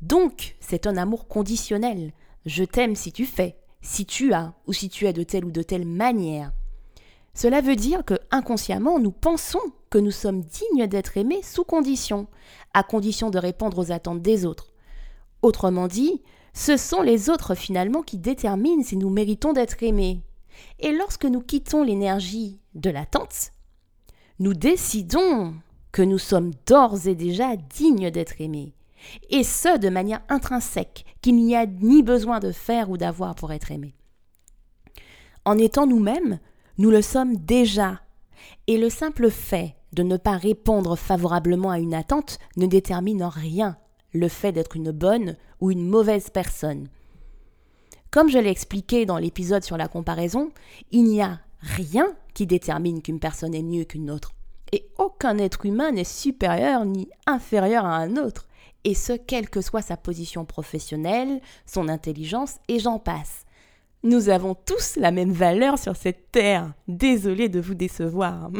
Donc, 0.00 0.56
c'est 0.60 0.86
un 0.86 0.96
amour 0.96 1.28
conditionnel, 1.28 2.12
je 2.46 2.64
t'aime 2.64 2.94
si 2.94 3.12
tu 3.12 3.26
fais, 3.26 3.56
si 3.82 4.06
tu 4.06 4.32
as, 4.32 4.54
ou 4.66 4.72
si 4.72 4.88
tu 4.88 5.06
es 5.06 5.12
de 5.12 5.22
telle 5.22 5.44
ou 5.44 5.50
de 5.50 5.62
telle 5.62 5.86
manière. 5.86 6.52
Cela 7.34 7.60
veut 7.60 7.76
dire 7.76 8.04
que 8.04 8.18
inconsciemment, 8.30 8.98
nous 8.98 9.12
pensons 9.12 9.60
que 9.90 9.98
nous 9.98 10.10
sommes 10.10 10.42
dignes 10.42 10.86
d'être 10.86 11.16
aimés 11.16 11.42
sous 11.42 11.64
condition, 11.64 12.26
à 12.74 12.82
condition 12.82 13.30
de 13.30 13.38
répondre 13.38 13.78
aux 13.78 13.92
attentes 13.92 14.22
des 14.22 14.44
autres. 14.44 14.72
Autrement 15.42 15.88
dit, 15.88 16.22
ce 16.52 16.76
sont 16.76 17.02
les 17.02 17.30
autres 17.30 17.54
finalement 17.54 18.02
qui 18.02 18.18
déterminent 18.18 18.82
si 18.82 18.96
nous 18.96 19.10
méritons 19.10 19.52
d'être 19.52 19.82
aimés. 19.82 20.22
Et 20.80 20.92
lorsque 20.92 21.24
nous 21.24 21.40
quittons 21.40 21.82
l'énergie 21.82 22.58
de 22.74 22.90
l'attente, 22.90 23.52
nous 24.40 24.54
décidons 24.54 25.54
que 25.92 26.02
nous 26.02 26.18
sommes 26.18 26.52
d'ores 26.66 27.06
et 27.06 27.14
déjà 27.14 27.56
dignes 27.56 28.10
d'être 28.10 28.40
aimés 28.40 28.74
et 29.30 29.42
ce 29.42 29.78
de 29.78 29.88
manière 29.88 30.20
intrinsèque, 30.28 31.04
qu'il 31.22 31.36
n'y 31.36 31.56
a 31.56 31.66
ni 31.66 32.02
besoin 32.02 32.40
de 32.40 32.52
faire 32.52 32.90
ou 32.90 32.96
d'avoir 32.96 33.34
pour 33.34 33.52
être 33.52 33.70
aimé. 33.70 33.94
En 35.44 35.58
étant 35.58 35.86
nous-mêmes, 35.86 36.38
nous 36.78 36.90
le 36.90 37.02
sommes 37.02 37.36
déjà, 37.36 38.00
et 38.66 38.78
le 38.78 38.90
simple 38.90 39.30
fait 39.30 39.74
de 39.92 40.02
ne 40.02 40.16
pas 40.16 40.36
répondre 40.36 40.96
favorablement 40.96 41.70
à 41.70 41.78
une 41.78 41.94
attente 41.94 42.38
ne 42.56 42.66
détermine 42.66 43.22
en 43.22 43.30
rien 43.30 43.76
le 44.12 44.28
fait 44.28 44.52
d'être 44.52 44.76
une 44.76 44.90
bonne 44.90 45.36
ou 45.60 45.70
une 45.70 45.88
mauvaise 45.88 46.30
personne. 46.30 46.88
Comme 48.10 48.30
je 48.30 48.38
l'ai 48.38 48.50
expliqué 48.50 49.06
dans 49.06 49.18
l'épisode 49.18 49.64
sur 49.64 49.76
la 49.76 49.88
comparaison, 49.88 50.50
il 50.92 51.04
n'y 51.04 51.22
a 51.22 51.40
rien 51.60 52.14
qui 52.34 52.46
détermine 52.46 53.02
qu'une 53.02 53.20
personne 53.20 53.54
est 53.54 53.62
mieux 53.62 53.84
qu'une 53.84 54.10
autre. 54.10 54.32
Et 54.72 54.88
aucun 54.98 55.38
être 55.38 55.66
humain 55.66 55.92
n'est 55.92 56.04
supérieur 56.04 56.84
ni 56.84 57.08
inférieur 57.26 57.84
à 57.84 57.96
un 57.96 58.16
autre 58.16 58.48
et 58.84 58.94
ce, 58.94 59.12
quelle 59.12 59.50
que 59.50 59.60
soit 59.60 59.82
sa 59.82 59.96
position 59.96 60.44
professionnelle, 60.44 61.40
son 61.66 61.88
intelligence, 61.88 62.56
et 62.68 62.78
j'en 62.78 62.98
passe. 62.98 63.44
Nous 64.02 64.28
avons 64.28 64.54
tous 64.54 64.96
la 64.96 65.10
même 65.10 65.32
valeur 65.32 65.78
sur 65.78 65.96
cette 65.96 66.30
terre. 66.30 66.72
Désolé 66.86 67.48
de 67.48 67.60
vous 67.60 67.74
décevoir. 67.74 68.50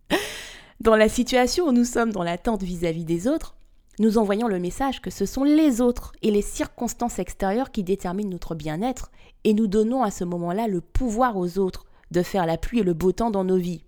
dans 0.80 0.96
la 0.96 1.08
situation 1.08 1.68
où 1.68 1.72
nous 1.72 1.84
sommes 1.84 2.12
dans 2.12 2.24
l'attente 2.24 2.62
vis-à-vis 2.62 3.04
des 3.04 3.28
autres, 3.28 3.56
nous 3.98 4.18
envoyons 4.18 4.48
le 4.48 4.58
message 4.58 5.00
que 5.02 5.10
ce 5.10 5.26
sont 5.26 5.44
les 5.44 5.80
autres 5.80 6.12
et 6.22 6.30
les 6.30 6.42
circonstances 6.42 7.18
extérieures 7.18 7.70
qui 7.70 7.82
déterminent 7.82 8.30
notre 8.30 8.54
bien-être, 8.54 9.10
et 9.44 9.54
nous 9.54 9.66
donnons 9.66 10.02
à 10.02 10.10
ce 10.10 10.24
moment-là 10.24 10.68
le 10.68 10.80
pouvoir 10.80 11.36
aux 11.36 11.58
autres 11.58 11.86
de 12.10 12.22
faire 12.22 12.46
la 12.46 12.58
pluie 12.58 12.80
et 12.80 12.84
le 12.84 12.94
beau 12.94 13.12
temps 13.12 13.30
dans 13.30 13.44
nos 13.44 13.56
vies. 13.56 13.82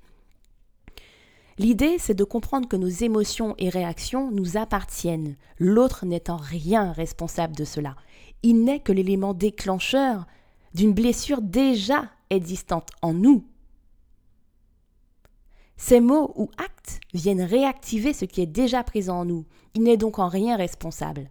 L'idée, 1.58 1.96
c'est 1.98 2.14
de 2.14 2.24
comprendre 2.24 2.68
que 2.68 2.76
nos 2.76 2.88
émotions 2.88 3.54
et 3.58 3.68
réactions 3.68 4.30
nous 4.30 4.56
appartiennent. 4.56 5.36
L'autre 5.58 6.06
en 6.28 6.36
rien 6.36 6.92
responsable 6.92 7.54
de 7.54 7.64
cela. 7.64 7.96
Il 8.42 8.64
n'est 8.64 8.80
que 8.80 8.92
l'élément 8.92 9.34
déclencheur 9.34 10.26
d'une 10.74 10.94
blessure 10.94 11.42
déjà 11.42 12.04
existante 12.30 12.88
en 13.02 13.12
nous. 13.12 13.44
Ces 15.82 15.98
mots 16.00 16.34
ou 16.36 16.50
actes 16.58 17.00
viennent 17.14 17.40
réactiver 17.40 18.12
ce 18.12 18.26
qui 18.26 18.42
est 18.42 18.46
déjà 18.46 18.84
présent 18.84 19.20
en 19.20 19.24
nous. 19.24 19.46
Il 19.74 19.82
n'est 19.82 19.96
donc 19.96 20.18
en 20.18 20.28
rien 20.28 20.54
responsable. 20.56 21.30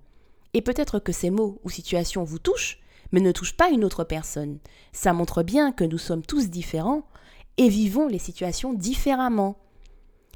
Et 0.55 0.63
peut-être 0.63 0.97
que 0.97 1.11
ces 1.11 1.29
mots 1.29 1.59
ou 1.63 1.69
situations 1.69 2.23
vous 2.23 2.39
touchent, 2.39 2.79
mais 3.11 3.19
ne 3.19 3.31
touchent 3.31 3.55
pas 3.55 3.69
une 3.69 3.85
autre 3.85 4.03
personne. 4.03 4.57
Ça 4.91 5.13
montre 5.13 5.43
bien 5.43 5.71
que 5.71 5.83
nous 5.83 5.99
sommes 5.99 6.23
tous 6.23 6.49
différents 6.49 7.03
et 7.57 7.69
vivons 7.69 8.07
les 8.07 8.17
situations 8.17 8.73
différemment. 8.73 9.55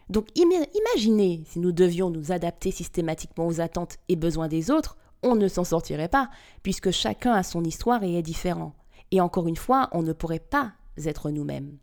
Donc 0.10 0.27
imaginez 0.36 1.43
si 1.48 1.58
nous 1.58 1.72
devions 1.72 2.12
nous 2.12 2.32
adapter 2.32 2.70
systématiquement 2.70 3.48
aux 3.48 3.62
attentes 3.62 3.98
et 4.10 4.15
besoins 4.15 4.48
des 4.48 4.70
autres, 4.70 4.96
on 5.24 5.36
ne 5.36 5.48
s'en 5.48 5.63
sortirait 5.63 6.08
pas, 6.08 6.29
puisque 6.62 6.91
chacun 6.91 7.34
a 7.34 7.41
son 7.41 7.63
histoire 7.63 8.03
et 8.03 8.20
est 8.20 8.22
différent. 8.22 8.75
Et 9.10 9.22
encore 9.22 9.48
une 9.48 9.58
fois, 9.58 9.89
on 9.91 10.03
ne 10.03 10.13
pourrait 10.13 10.38
pas 10.38 10.74
être 11.03 11.32
nous-mêmes. 11.32 11.79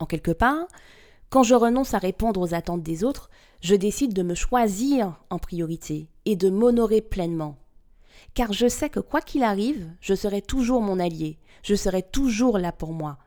En 0.00 0.06
quelque 0.06 0.32
part, 0.32 0.66
quand 1.28 1.44
je 1.44 1.54
renonce 1.54 1.94
à 1.94 1.98
répondre 1.98 2.40
aux 2.40 2.54
attentes 2.54 2.82
des 2.82 3.04
autres, 3.04 3.30
je 3.60 3.76
décide 3.76 4.12
de 4.14 4.24
me 4.24 4.34
choisir 4.34 5.20
en 5.30 5.38
priorité 5.38 6.08
et 6.24 6.34
de 6.34 6.50
m'honorer 6.50 7.00
pleinement. 7.00 7.56
Car 8.34 8.52
je 8.52 8.66
sais 8.66 8.90
que 8.90 9.00
quoi 9.00 9.20
qu'il 9.20 9.44
arrive, 9.44 9.88
je 10.00 10.14
serai 10.14 10.42
toujours 10.42 10.82
mon 10.82 10.98
allié, 10.98 11.38
je 11.62 11.76
serai 11.76 12.02
toujours 12.02 12.58
là 12.58 12.72
pour 12.72 12.92
moi, 12.92 13.18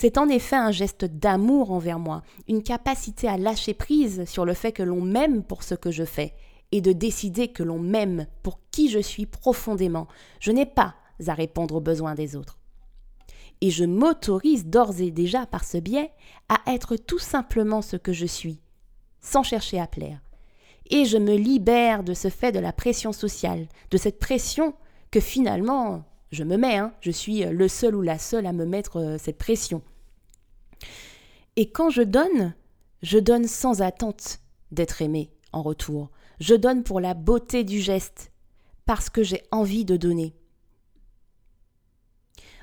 c'est 0.00 0.18
en 0.18 0.28
effet 0.28 0.56
un 0.56 0.70
geste 0.70 1.04
d'amour 1.04 1.72
envers 1.72 1.98
moi, 1.98 2.22
une 2.46 2.62
capacité 2.62 3.26
à 3.26 3.36
lâcher 3.36 3.74
prise 3.74 4.24
sur 4.26 4.44
le 4.44 4.54
fait 4.54 4.72
que 4.72 4.82
l'on 4.82 5.00
m'aime 5.00 5.42
pour 5.42 5.62
ce 5.62 5.74
que 5.74 5.90
je 5.90 6.04
fais, 6.04 6.34
et 6.70 6.80
de 6.80 6.92
décider 6.92 7.48
que 7.48 7.62
l'on 7.62 7.78
m'aime 7.78 8.26
pour 8.42 8.60
qui 8.70 8.90
je 8.90 8.98
suis 8.98 9.26
profondément. 9.26 10.06
Je 10.38 10.52
n'ai 10.52 10.66
pas 10.66 10.94
à 11.26 11.34
répondre 11.34 11.74
aux 11.74 11.80
besoins 11.80 12.14
des 12.14 12.36
autres. 12.36 12.57
Et 13.60 13.70
je 13.70 13.84
m'autorise 13.84 14.66
d'ores 14.66 15.00
et 15.00 15.10
déjà 15.10 15.46
par 15.46 15.64
ce 15.64 15.78
biais 15.78 16.12
à 16.48 16.60
être 16.72 16.96
tout 16.96 17.18
simplement 17.18 17.82
ce 17.82 17.96
que 17.96 18.12
je 18.12 18.26
suis, 18.26 18.60
sans 19.20 19.42
chercher 19.42 19.80
à 19.80 19.86
plaire. 19.86 20.20
Et 20.90 21.04
je 21.04 21.18
me 21.18 21.36
libère 21.36 22.04
de 22.04 22.14
ce 22.14 22.28
fait 22.28 22.52
de 22.52 22.58
la 22.60 22.72
pression 22.72 23.12
sociale, 23.12 23.66
de 23.90 23.96
cette 23.96 24.18
pression 24.18 24.74
que 25.10 25.20
finalement 25.20 26.04
je 26.30 26.44
me 26.44 26.56
mets, 26.56 26.76
hein, 26.76 26.92
je 27.00 27.10
suis 27.10 27.42
le 27.44 27.68
seul 27.68 27.94
ou 27.94 28.02
la 28.02 28.18
seule 28.18 28.46
à 28.46 28.52
me 28.52 28.66
mettre 28.66 28.98
euh, 28.98 29.16
cette 29.18 29.38
pression. 29.38 29.82
Et 31.56 31.70
quand 31.70 31.90
je 31.90 32.02
donne, 32.02 32.54
je 33.02 33.18
donne 33.18 33.46
sans 33.46 33.80
attente 33.80 34.40
d'être 34.70 35.02
aimé 35.02 35.30
en 35.52 35.62
retour. 35.62 36.10
Je 36.40 36.54
donne 36.54 36.82
pour 36.82 37.00
la 37.00 37.14
beauté 37.14 37.64
du 37.64 37.80
geste, 37.80 38.30
parce 38.84 39.10
que 39.10 39.22
j'ai 39.22 39.42
envie 39.50 39.84
de 39.84 39.96
donner. 39.96 40.34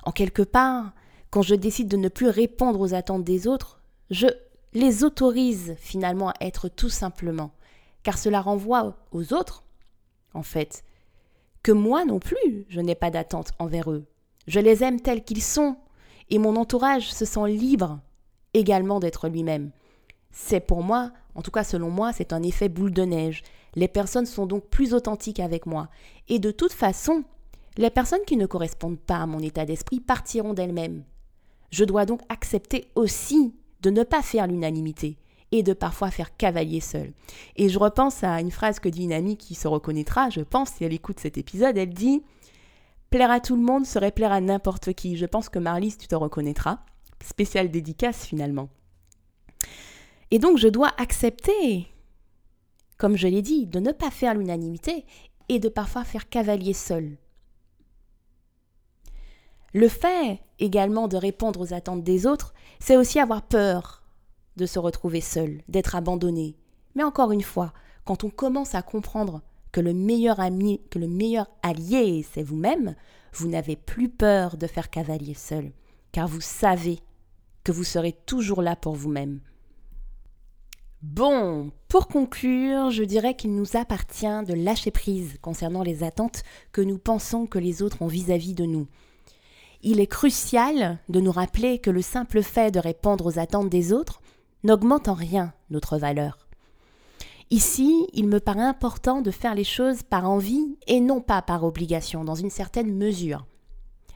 En 0.05 0.11
quelque 0.11 0.43
part, 0.43 0.93
quand 1.31 1.41
je 1.41 1.55
décide 1.55 1.87
de 1.87 1.97
ne 1.97 2.09
plus 2.09 2.29
répondre 2.29 2.79
aux 2.79 2.93
attentes 2.93 3.23
des 3.23 3.47
autres, 3.47 3.81
je 4.09 4.27
les 4.73 5.03
autorise 5.03 5.75
finalement 5.77 6.29
à 6.29 6.35
être 6.41 6.69
tout 6.69 6.89
simplement, 6.89 7.51
car 8.03 8.17
cela 8.17 8.41
renvoie 8.41 8.95
aux 9.11 9.33
autres, 9.33 9.63
en 10.33 10.43
fait, 10.43 10.83
que 11.63 11.71
moi 11.71 12.05
non 12.05 12.19
plus, 12.19 12.65
je 12.69 12.79
n'ai 12.81 12.95
pas 12.95 13.09
d'attente 13.09 13.51
envers 13.57 13.91
eux. 13.91 14.05
Je 14.47 14.59
les 14.59 14.83
aime 14.83 15.01
tels 15.01 15.23
qu'ils 15.23 15.41
sont, 15.41 15.77
et 16.29 16.37
mon 16.37 16.55
entourage 16.55 17.11
se 17.11 17.25
sent 17.25 17.47
libre 17.47 17.99
également 18.53 18.99
d'être 18.99 19.27
lui-même. 19.27 19.71
C'est 20.31 20.59
pour 20.59 20.83
moi, 20.83 21.11
en 21.33 21.41
tout 21.41 21.51
cas 21.51 21.63
selon 21.63 21.89
moi, 21.89 22.13
c'est 22.13 22.33
un 22.33 22.43
effet 22.43 22.69
boule 22.69 22.91
de 22.91 23.03
neige. 23.03 23.43
Les 23.75 23.87
personnes 23.87 24.25
sont 24.25 24.45
donc 24.45 24.65
plus 24.67 24.93
authentiques 24.93 25.39
avec 25.39 25.65
moi. 25.65 25.89
Et 26.27 26.39
de 26.39 26.51
toute 26.51 26.73
façon, 26.73 27.23
les 27.77 27.89
personnes 27.89 28.23
qui 28.25 28.37
ne 28.37 28.45
correspondent 28.45 28.99
pas 28.99 29.17
à 29.17 29.25
mon 29.25 29.39
état 29.39 29.65
d'esprit 29.65 29.99
partiront 29.99 30.53
d'elles-mêmes. 30.53 31.03
Je 31.71 31.83
dois 31.83 32.05
donc 32.05 32.21
accepter 32.29 32.89
aussi 32.95 33.53
de 33.81 33.89
ne 33.89 34.03
pas 34.03 34.21
faire 34.21 34.47
l'unanimité 34.47 35.17
et 35.51 35.63
de 35.63 35.73
parfois 35.73 36.11
faire 36.11 36.35
cavalier 36.37 36.79
seul. 36.79 37.13
Et 37.55 37.69
je 37.69 37.79
repense 37.79 38.23
à 38.23 38.39
une 38.39 38.51
phrase 38.51 38.79
que 38.79 38.89
dit 38.89 39.03
une 39.03 39.13
amie 39.13 39.37
qui 39.37 39.55
se 39.55 39.67
reconnaîtra, 39.67 40.29
je 40.29 40.41
pense, 40.41 40.71
si 40.71 40.83
elle 40.83 40.93
écoute 40.93 41.19
cet 41.19 41.37
épisode, 41.37 41.77
elle 41.77 41.93
dit 41.93 42.23
Plaire 43.09 43.31
à 43.31 43.39
tout 43.39 43.55
le 43.55 43.61
monde 43.61 43.85
serait 43.85 44.11
plaire 44.11 44.31
à 44.31 44.41
n'importe 44.41 44.93
qui. 44.93 45.15
Je 45.15 45.25
pense 45.25 45.49
que 45.49 45.59
Marlise, 45.59 45.97
tu 45.97 46.07
te 46.07 46.15
reconnaîtras. 46.15 46.79
Spéciale 47.23 47.71
dédicace 47.71 48.25
finalement. 48.25 48.69
Et 50.31 50.39
donc 50.39 50.57
je 50.57 50.67
dois 50.67 50.91
accepter, 50.97 51.87
comme 52.97 53.15
je 53.15 53.27
l'ai 53.27 53.41
dit, 53.41 53.67
de 53.67 53.79
ne 53.79 53.91
pas 53.91 54.11
faire 54.11 54.33
l'unanimité 54.33 55.05
et 55.47 55.59
de 55.59 55.69
parfois 55.69 56.03
faire 56.03 56.27
cavalier 56.27 56.73
seul. 56.73 57.17
Le 59.75 59.89
fait 59.89 60.39
également 60.57 61.09
de 61.09 61.17
répondre 61.17 61.59
aux 61.59 61.73
attentes 61.73 62.01
des 62.01 62.25
autres, 62.25 62.53
c'est 62.79 62.95
aussi 62.95 63.19
avoir 63.19 63.41
peur 63.41 64.03
de 64.55 64.65
se 64.65 64.79
retrouver 64.79 65.19
seul, 65.19 65.63
d'être 65.67 65.95
abandonné. 65.95 66.55
Mais 66.95 67.03
encore 67.03 67.33
une 67.33 67.41
fois, 67.41 67.73
quand 68.05 68.23
on 68.23 68.29
commence 68.29 68.73
à 68.73 68.81
comprendre 68.81 69.41
que 69.73 69.81
le 69.81 69.93
meilleur 69.93 70.39
ami, 70.39 70.79
que 70.89 70.97
le 70.97 71.09
meilleur 71.09 71.47
allié, 71.61 72.25
c'est 72.31 72.41
vous-même, 72.41 72.95
vous 73.33 73.49
n'avez 73.49 73.75
plus 73.75 74.07
peur 74.07 74.55
de 74.55 74.65
faire 74.65 74.89
cavalier 74.89 75.33
seul, 75.33 75.73
car 76.13 76.29
vous 76.29 76.39
savez 76.39 77.01
que 77.65 77.73
vous 77.73 77.83
serez 77.83 78.13
toujours 78.13 78.61
là 78.61 78.77
pour 78.77 78.95
vous-même. 78.95 79.41
Bon, 81.01 81.69
pour 81.89 82.07
conclure, 82.07 82.91
je 82.91 83.03
dirais 83.03 83.35
qu'il 83.35 83.53
nous 83.53 83.75
appartient 83.75 84.43
de 84.47 84.53
lâcher 84.53 84.91
prise 84.91 85.37
concernant 85.41 85.83
les 85.83 86.01
attentes 86.01 86.43
que 86.71 86.79
nous 86.79 86.97
pensons 86.97 87.45
que 87.45 87.59
les 87.59 87.81
autres 87.81 88.01
ont 88.01 88.07
vis-à-vis 88.07 88.53
de 88.53 88.63
nous. 88.63 88.87
Il 89.87 89.99
est 89.99 90.07
crucial 90.07 90.97
de 91.09 91.19
nous 91.19 91.31
rappeler 91.31 91.77
que 91.77 91.91
le 91.91 92.01
simple 92.01 92.41
fait 92.41 92.71
de 92.71 92.79
répondre 92.79 93.27
aux 93.27 93.37
attentes 93.37 93.69
des 93.69 93.93
autres 93.93 94.19
n'augmente 94.63 95.07
en 95.07 95.13
rien 95.13 95.53
notre 95.69 95.99
valeur. 95.99 96.47
Ici, 97.51 98.07
il 98.13 98.27
me 98.27 98.39
paraît 98.39 98.63
important 98.63 99.21
de 99.21 99.29
faire 99.29 99.53
les 99.53 99.63
choses 99.63 100.01
par 100.01 100.27
envie 100.27 100.75
et 100.87 100.99
non 100.99 101.21
pas 101.21 101.43
par 101.43 101.63
obligation, 101.63 102.23
dans 102.23 102.33
une 102.33 102.49
certaine 102.49 102.97
mesure, 102.97 103.45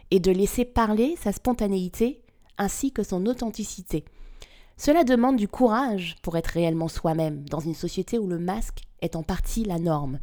et 0.10 0.20
de 0.20 0.32
laisser 0.32 0.66
parler 0.66 1.16
sa 1.22 1.32
spontanéité 1.32 2.24
ainsi 2.58 2.92
que 2.92 3.04
son 3.04 3.28
authenticité. 3.28 4.06
Cela 4.76 5.04
demande 5.04 5.36
du 5.36 5.48
courage 5.48 6.16
pour 6.24 6.36
être 6.36 6.48
réellement 6.48 6.88
soi-même 6.88 7.48
dans 7.48 7.60
une 7.60 7.76
société 7.76 8.18
où 8.18 8.26
le 8.26 8.40
masque 8.40 8.82
est 9.02 9.16
en 9.16 9.22
partie 9.22 9.66
la 9.66 9.78
norme. 9.78 10.18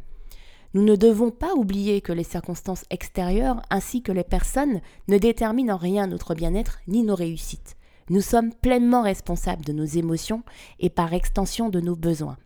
Nous 0.73 0.83
ne 0.83 0.95
devons 0.95 1.31
pas 1.31 1.53
oublier 1.55 2.01
que 2.01 2.11
les 2.11 2.23
circonstances 2.23 2.85
extérieures 2.89 3.61
ainsi 3.69 4.01
que 4.01 4.11
les 4.11 4.23
personnes 4.23 4.81
ne 5.07 5.17
déterminent 5.17 5.75
en 5.75 5.77
rien 5.77 6.07
notre 6.07 6.35
bien-être 6.35 6.79
ni 6.87 7.03
nos 7.03 7.15
réussites. 7.15 7.77
Nous 8.09 8.21
sommes 8.21 8.53
pleinement 8.53 9.01
responsables 9.01 9.65
de 9.65 9.73
nos 9.73 9.85
émotions 9.85 10.43
et 10.79 10.89
par 10.89 11.13
extension 11.13 11.69
de 11.69 11.81
nos 11.81 11.95
besoins. 11.95 12.37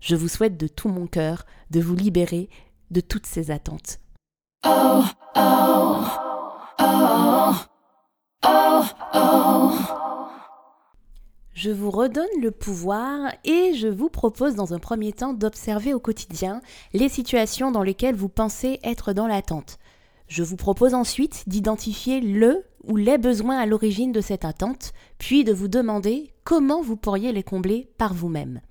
Je 0.00 0.16
vous 0.16 0.28
souhaite 0.28 0.56
de 0.56 0.68
tout 0.68 0.88
mon 0.88 1.06
cœur 1.06 1.44
de 1.70 1.80
vous 1.80 1.94
libérer 1.94 2.48
de 2.90 3.00
toutes 3.00 3.26
ces 3.26 3.50
attentes. 3.50 3.98
Oh, 4.64 5.02
oh, 5.36 6.04
oh. 6.78 7.54
Je 11.54 11.70
vous 11.70 11.90
redonne 11.90 12.24
le 12.40 12.50
pouvoir 12.50 13.30
et 13.44 13.74
je 13.74 13.86
vous 13.86 14.08
propose 14.08 14.54
dans 14.54 14.72
un 14.72 14.78
premier 14.78 15.12
temps 15.12 15.34
d'observer 15.34 15.92
au 15.92 16.00
quotidien 16.00 16.62
les 16.94 17.10
situations 17.10 17.70
dans 17.70 17.82
lesquelles 17.82 18.14
vous 18.14 18.30
pensez 18.30 18.80
être 18.82 19.12
dans 19.12 19.26
l'attente. 19.26 19.78
Je 20.28 20.42
vous 20.42 20.56
propose 20.56 20.94
ensuite 20.94 21.44
d'identifier 21.46 22.22
le 22.22 22.64
ou 22.84 22.96
les 22.96 23.18
besoins 23.18 23.58
à 23.58 23.66
l'origine 23.66 24.12
de 24.12 24.22
cette 24.22 24.46
attente, 24.46 24.94
puis 25.18 25.44
de 25.44 25.52
vous 25.52 25.68
demander 25.68 26.32
comment 26.42 26.80
vous 26.80 26.96
pourriez 26.96 27.32
les 27.32 27.42
combler 27.42 27.90
par 27.98 28.14
vous-même. 28.14 28.62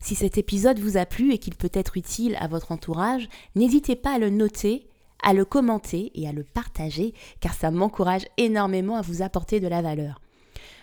Si 0.00 0.14
cet 0.14 0.38
épisode 0.38 0.78
vous 0.78 0.96
a 0.96 1.04
plu 1.04 1.34
et 1.34 1.38
qu'il 1.38 1.54
peut 1.54 1.70
être 1.74 1.98
utile 1.98 2.38
à 2.40 2.48
votre 2.48 2.72
entourage, 2.72 3.28
n'hésitez 3.56 3.94
pas 3.94 4.14
à 4.14 4.18
le 4.18 4.30
noter, 4.30 4.88
à 5.22 5.34
le 5.34 5.44
commenter 5.44 6.10
et 6.14 6.26
à 6.26 6.32
le 6.32 6.44
partager, 6.44 7.12
car 7.40 7.52
ça 7.52 7.70
m'encourage 7.70 8.26
énormément 8.38 8.96
à 8.96 9.02
vous 9.02 9.20
apporter 9.20 9.60
de 9.60 9.68
la 9.68 9.82
valeur. 9.82 10.21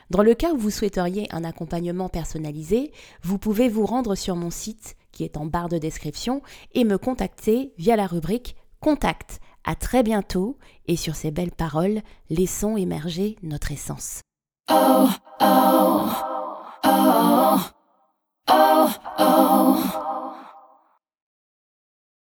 Dans 0.09 0.23
le 0.23 0.33
cas 0.33 0.53
où 0.53 0.57
vous 0.57 0.71
souhaiteriez 0.71 1.27
un 1.31 1.43
accompagnement 1.43 2.09
personnalisé, 2.09 2.91
vous 3.21 3.37
pouvez 3.37 3.69
vous 3.69 3.85
rendre 3.85 4.15
sur 4.15 4.35
mon 4.35 4.49
site 4.49 4.95
qui 5.11 5.23
est 5.23 5.37
en 5.37 5.45
barre 5.45 5.69
de 5.69 5.77
description 5.77 6.41
et 6.73 6.83
me 6.83 6.97
contacter 6.97 7.73
via 7.77 7.95
la 7.95 8.07
rubrique 8.07 8.55
Contact. 8.79 9.39
À 9.65 9.75
très 9.75 10.01
bientôt 10.01 10.57
et 10.87 10.95
sur 10.95 11.15
ces 11.15 11.29
belles 11.29 11.51
paroles, 11.51 12.01
laissons 12.29 12.75
émerger 12.75 13.37
notre 13.43 13.71
essence. 13.71 14.21
Oh, 14.71 15.09
oh, 15.41 16.09
oh, 16.85 17.59
oh, 18.49 18.89
oh. 19.19 19.75